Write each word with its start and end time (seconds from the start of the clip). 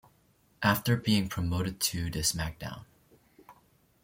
After 0.63 0.97
being 0.97 1.29
promoted 1.29 1.79
to 1.81 2.09
the 2.09 2.21
SmackDown! 2.23 2.85